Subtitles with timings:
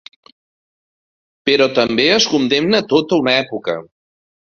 [1.51, 3.81] Però també es condemna tota una època.